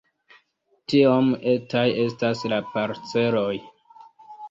[0.93, 3.51] Tiom etaj estas la parceloj!